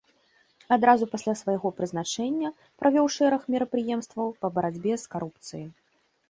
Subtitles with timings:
[0.75, 2.49] Адразу пасля свайго прызначэння
[2.85, 5.69] правёў шэраг мерапрыемстваў па барацьбе з карупцыяй.